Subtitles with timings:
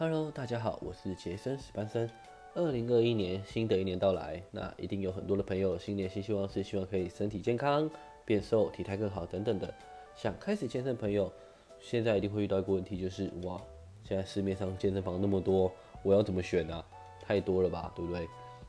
[0.00, 2.08] Hello，大家好，我是杰森史班森。
[2.54, 7.90] 二零二一年新的一年到来，那一定有很多的朋友新年新希望是希望可以身体健康、
[8.24, 9.74] 变瘦、体态更好等等的。
[10.14, 11.32] 想开始健身的朋友，
[11.80, 13.60] 现在一定会遇到一个问题，就是哇，
[14.04, 15.68] 现在市面上健身房那么多，
[16.04, 16.84] 我要怎么选呢？
[17.20, 18.28] 太多了吧，对不对？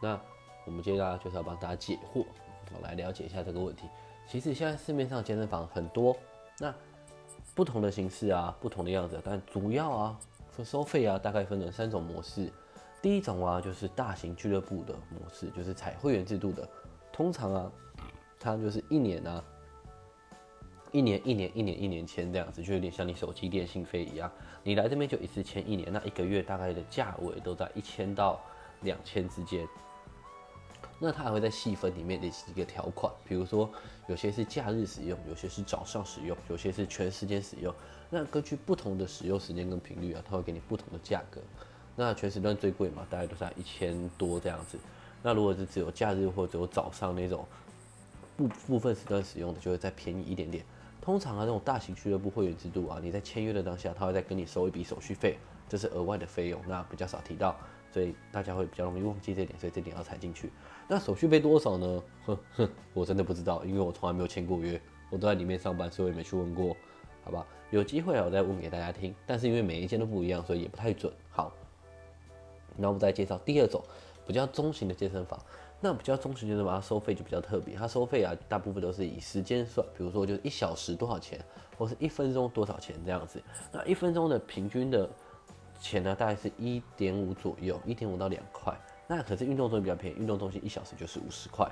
[0.00, 0.18] 那
[0.64, 2.24] 我们接下来就是要帮大家解惑，
[2.72, 3.82] 我来了解一下这个问题。
[4.26, 6.16] 其实现在市面上健身房很多，
[6.58, 6.74] 那
[7.54, 10.18] 不同的形式啊，不同的样子，但主要啊。
[10.64, 12.50] 收费啊，大概分成三种模式。
[13.02, 16.68] 第一种啊，就是大型俱乐部的模式，就是采会员制度的。
[17.12, 17.72] 通常啊，
[18.38, 19.42] 它就是一年啊，
[20.92, 24.30] 一年一年一年一年签这样子，就有点像你手机电信费一样。
[24.62, 28.40] 你来这边就一次签一年，那一个月大概的价位都在一千到
[28.82, 29.66] 两千之间。
[30.98, 33.70] 那它还会在细分里面的几个条款，比如说
[34.08, 37.74] 有些是假日使用，有些是早上使用，有些是全时间使用。
[38.10, 41.40] 那根据不同的使用时间跟频率啊，它会给你不同的价格。
[41.96, 44.78] 那全时段最贵嘛，大概都在一千多这样子。
[45.22, 47.46] 那如果是只有假日或者有早上那种
[48.36, 50.64] 部部分时段使用的，就会再便宜一点点。
[51.00, 57.56] 通常啊，这种大型俱乐部会员制度啊，你在签约的当下，他会再跟你收一笔手续费，这是额外的费用，那比较少提到。
[57.92, 60.52] 所以大家会比较容易忘记这点，所以这点要踩进去。
[60.86, 62.02] 那手续费多少呢？
[62.24, 66.76] 哼哼，我真的不知道，因为我从来没有签过约，我都在里面上班，所以我也没去问过，
[67.24, 67.46] 好吧？
[67.70, 69.14] 有机会我再问给大家听。
[69.26, 71.12] 但是因为每一间都不一样，所以也不太准。
[71.30, 71.52] 好，
[72.76, 73.82] 那我们再介绍第二种
[74.26, 75.38] 比较中型的健身房。
[75.80, 81.38] 那比较中型健身房，它收费就比较特别，它收费啊，大部分都是以时间算，比如说就是一小时多少钱，
[81.78, 83.42] 或是一分钟多少钱这样子。
[83.72, 85.08] 那一分钟的平均的。
[85.82, 88.78] 钱呢，大概是一点五左右，一点五到两块。
[89.06, 91.66] 那可是运动中心比较便宜，运动中心一小时就是五十块。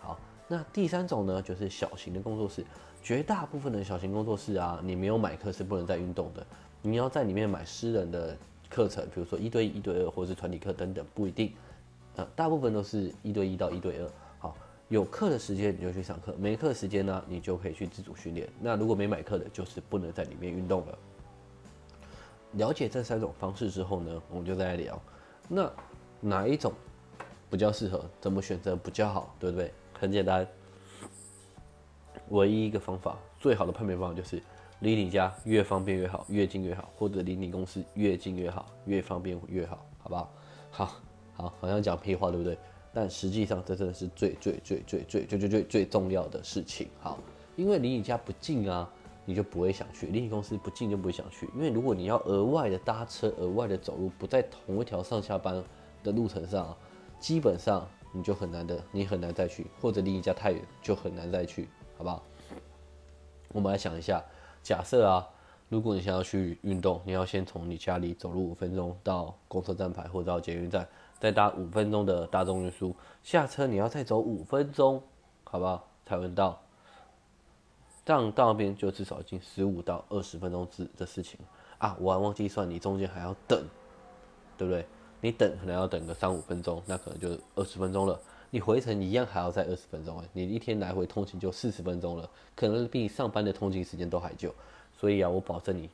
[0.00, 2.64] 好，那第三种呢，就是小型的工作室。
[3.02, 6.46] 绝大部分的小型工作室啊，你没有买课是不能再运动的。
[6.82, 8.36] 你要在里面买私人的
[8.70, 11.52] 课程，比如说一对一、一对二，或者是团体课等等，不一定。
[12.14, 14.10] 呃，大部分都是一对一到一对二。
[14.38, 14.56] 好，
[14.88, 18.48] 有课的时间你就去上课，没课时间呢，你就可以去自主训练。
[18.60, 20.98] 那如果没买课的，就是不能在里面运动了。
[22.52, 25.02] 了解这三种方式之后呢，我们就再来聊，
[25.48, 25.72] 那
[26.20, 26.72] 哪一种
[27.50, 28.04] 比较适合？
[28.20, 29.34] 怎么选择比较好？
[29.40, 29.72] 对不对？
[30.02, 30.44] 很简单，
[32.30, 34.42] 唯一一个方法，最好的判别方法就是
[34.80, 40.32] 离你家越方便越好，越近越好，或者离你公司越近越好，越方便越好，好不好？
[40.72, 40.86] 好，
[41.34, 42.58] 好，好像讲屁话，对不对？
[42.92, 46.88] 但实际上这真的是最最最最最最最最最重要的事情。
[47.00, 47.20] 好，
[47.54, 48.90] 因为离你家不近啊。
[49.24, 55.62] 你就不会想去，离你公司不近就不会想去，因为如果你要额外的搭车、额外的走路，不在同一条上下班
[56.02, 56.76] 的路程上，
[57.20, 62.22] 基本上你就很难的，你很难再去，或者离你家太远就很难再去，好不好？
[63.48, 64.22] 我们来想一下，
[64.62, 65.28] 假设啊，
[65.68, 70.86] 如果你想要去运动，你要先从你家里走路五分钟到公车站牌或者到捷运站，
[71.18, 75.02] 再搭五分钟的大众运输，下车你要再走五分钟，
[75.44, 75.88] 好不好？
[76.04, 76.60] 才能到。
[78.04, 81.38] 这样到那边就至少已经十五到二十分钟之的事情
[81.78, 81.96] 啊！
[82.00, 83.64] 我还忘记算，你中间还要等，
[84.58, 84.84] 对不对？
[85.22, 88.20] 你等可能要等个三五分钟，那可能就二十分钟了。
[88.50, 90.24] 你回程一样还要再二十分钟哎！
[90.32, 94.52] 你一天来回通勤就四十分钟了，可能比你上班的通勤时间都还久。
[94.98, 95.88] 所以啊，我保证你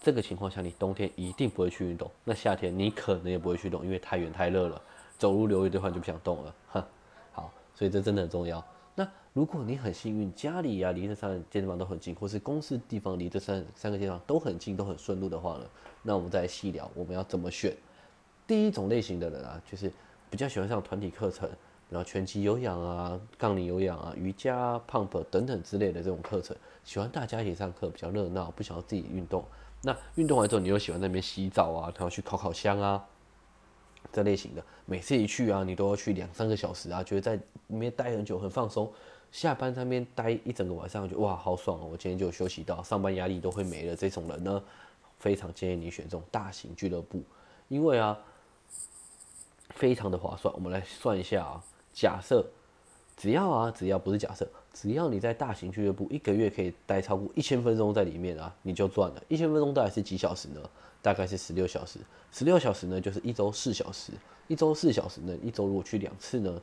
[0.00, 2.10] 这个情况下，你冬天一定不会去运动。
[2.24, 4.82] 那夏天你可能也不会去动，因为太远太热了，
[5.16, 6.54] 走路流一堆汗就不想动了。
[6.72, 6.84] 哼，
[7.30, 8.62] 好，所以这真的很重要。
[8.96, 15.64] 那如果你很幸运，家里呀离这三个健身房都很近，或是公司地方离这三三个健身房都很近，都很顺路的话呢，
[16.02, 17.72] 那我们再细聊我们要怎么选。
[18.46, 19.90] 第一种类型的人啊，就是
[20.30, 21.48] 比较喜欢上团体课程，
[21.88, 29.44] 然后拳击有氧啊、杠铃有氧啊、瑜伽、pump 等等之类的这种课程，喜欢大家一起上课，比较热闹，不想要自己运动。
[29.82, 33.04] 那运动完之后，你又喜欢那边洗澡啊，然后去烤烤箱啊。
[34.12, 38.92] 这类型的，每次一去啊，你都要去两三个小时啊，觉得在里面待很久，很放松。
[39.30, 41.88] 下班那边待一整个晚上，就哇，好爽哦！
[41.92, 43.96] 我今天就休息到，上班压力都会没了。
[43.96, 44.62] 这种人呢，
[45.18, 47.22] 非常建议你选这种大型俱乐部，
[47.68, 48.18] 因为啊，
[49.74, 50.52] 非常的划算。
[50.54, 52.46] 我们来算一下啊，假设
[53.16, 59.22] 只要啊，只要不是假设，只要你在大型俱乐部一个月可以待超过一千分钟在里面啊，你就赚了。
[59.28, 60.60] 一千分钟大概是几小时呢？
[61.00, 61.98] 大概是十六小时，
[62.30, 64.12] 十六小时呢，就是一周四小时，
[64.46, 66.62] 一周四小时呢，一周如果去两次呢，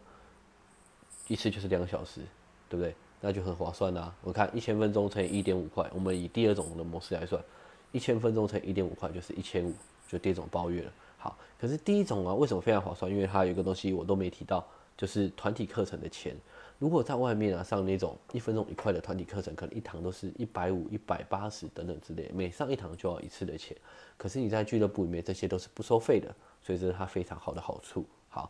[1.28, 2.22] 一次就是两个小时，
[2.70, 2.96] 对不对？
[3.20, 4.16] 那就很划算啦。
[4.24, 7.44] 我看一千分钟乘以一点五块，我们以第二种的模式来算，
[7.92, 9.74] 一千分钟乘以一点五块就是一千五，
[10.08, 10.92] 就第二种包月了。
[11.20, 13.12] 好，可是第一种啊，为什么非常划算？
[13.12, 14.66] 因为它有一个东西我都没提到，
[14.98, 16.36] 就是团体课程的钱。
[16.80, 23.76] 如果在外面啊上那种一分钟一块的团体课程，可能一堂都是一百五、一百八十等等之类，每上一堂就要一次的钱。
[24.16, 26.34] 可是你在俱乐部里面，这些都是不收费的，
[26.64, 28.06] 所以这是它非常好的好处。
[28.30, 28.50] 好，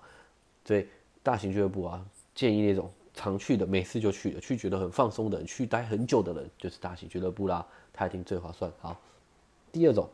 [0.63, 0.87] 所以
[1.23, 2.05] 大型俱乐部啊，
[2.35, 8.71] 建议那种常去的，每次就去的，去觉得很放松的人，去待很久的人，就是大型俱乐部啦，它一定最划算。
[8.79, 8.95] 好，
[9.71, 10.07] 第二种，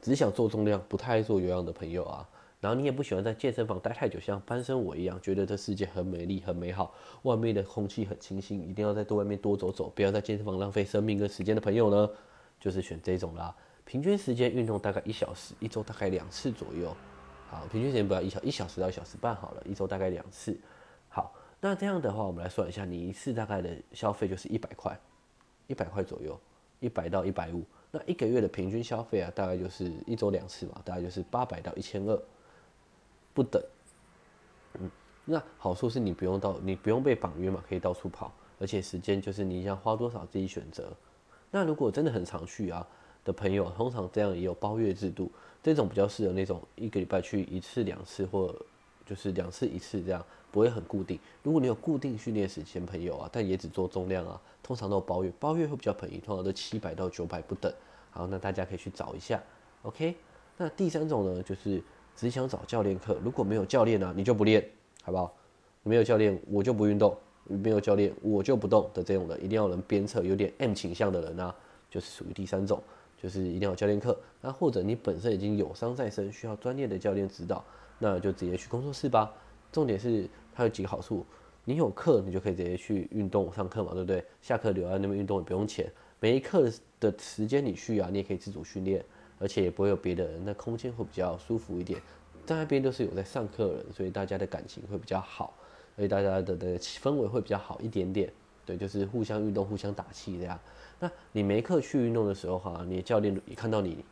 [0.00, 2.28] 只想做重量，不太爱做有氧的朋友啊。
[2.60, 6.92] 然后你也不喜欢在健身房待太久，像班生我一样，觉得这世界很美丽、很美好，
[7.22, 12.10] 外面的空气很清新，一定要在多外面多走走，不要在健身房浪费生命跟时间的朋友呢，
[12.58, 13.54] 就是选这种啦。
[13.84, 16.92] 平均时间运动大概一小时，一周大概两次左右。
[17.48, 20.58] 好，平均时间不要一小一小时到一小时半好了，一周大概两次。
[21.08, 24.98] 好，那这样的话，我们来算一下，你一次大概的消费就是一百块，
[25.68, 26.38] 一百块左右，
[26.80, 27.64] 一百到一百五。
[27.90, 32.20] 那一个月的平均消费啊，大概就是一周两次嘛，大概就是八百到一千二。
[33.34, 33.62] 不等，
[34.80, 34.90] 嗯，
[35.24, 40.92] 那好处是你不用到，你不用被绑约嘛，可以到处跑，而且时间就是你想花多少自己选择。
[41.50, 42.84] 那如果真的很常去啊
[43.24, 45.30] 的朋友，通常这样也有包月制度，
[45.62, 48.52] 这种比较适合那种一个礼拜去一次两次，或
[49.06, 51.18] 就是两次一次这样，不会很固定。
[51.42, 57.72] 如果你有固定训练时间，朋友啊，但也只做重量啊，通常都有包月，包月会比较便宜，通常都七百到九百不等。
[58.10, 59.42] 好，那大家可以去找一下。
[59.82, 60.14] OK，
[60.56, 61.82] 那第三种呢，就是。
[62.20, 64.68] 只想找教练课，如果没有教练呢，你就不练，
[65.04, 65.32] 好不好？
[65.84, 67.12] 没有教练，我就不运动；
[67.44, 71.54] 没有教练，我就不动的这种人，一定要能鞭策，有点 M 倾向的人啊，
[71.88, 72.82] 就是属于第三种，
[73.22, 74.18] 就是一定要教练课。
[74.40, 77.64] 那或者你本身已经有伤在身，需要专业的教练指导，
[78.00, 79.32] 那就直接去工作室吧。
[79.72, 81.24] 重点是它有几个好处，
[81.64, 84.24] 你有课，你就可以直接去运动上课嘛，对不对？
[84.42, 86.70] 下课留在那边运动也不用钱，每一课
[87.00, 89.04] 的时间你去啊，你也可以自主训练。
[89.40, 92.00] 而且也不会有别的人，那空间会比较舒服一点。
[92.44, 95.54] 在那边都是有在上课的人，所以大家的感情会比较好，
[95.94, 98.28] 所以大家的的氛围会比较好一点点。
[98.66, 100.58] 对，就是互相运动、互相打气这样。
[100.98, 104.04] 那你没课去运动的时候哈，你教练一看到你，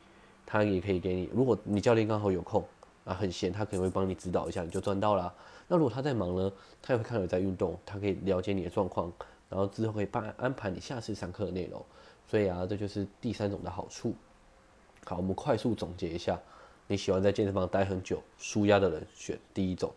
[0.47, 1.29] 他也可以给你。
[1.35, 2.64] 如果你教练刚好有空
[3.06, 5.32] 啊，很闲，他可能会帮你指导一下，你就赚到了。
[5.69, 9.11] 那如果他在忙呢，他也会看到你在运动，他可以了解你的状况，
[9.49, 11.82] 然后之后可以帮安排你下次上课的内容。
[12.26, 14.12] 所以啊，这就是第三种的好处。
[15.05, 16.37] 好，我们快速总结一下：
[16.88, 19.88] 你喜欢在健身房待很久、舒压的人选第一种；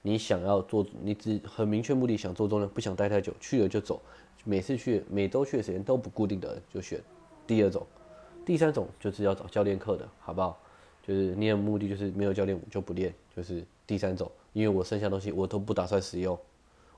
[0.00, 4.00] 你想要做，你只很明确目的想做重量，不想待太久，去了就走，
[4.42, 6.98] 每次去、每周去的时间都不固定的就选
[7.46, 7.86] 第二种。
[8.46, 10.58] 第三种就是要找教练课的，好不好？
[11.06, 14.30] 就是你有目的，就是没有教练就不练，就是第三种。
[14.52, 16.38] 因为我剩下东西我都不打算使用，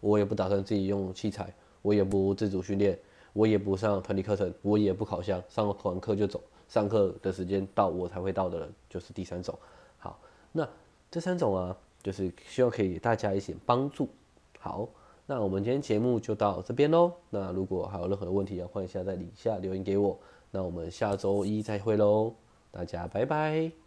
[0.01, 2.99] 我也不打算自己用器材，我也不自主训练，
[3.33, 6.41] 我也不上团体课程，我也不考箱，上完课就走。
[6.69, 9.57] 上课的时间到我才会到的人，就是第三种。
[9.99, 10.19] 好，
[10.53, 10.69] 那
[11.11, 14.09] 这三种啊，就是希望可以大家一起帮助。
[14.59, 14.89] 好，
[15.27, 17.13] 那我们今天节目就到这边喽。
[17.31, 20.19] 那如果还有任何问题，欢迎下在底下留言给我。
[20.51, 22.35] 那我们下周一再会喽，
[22.71, 23.86] 大家拜拜。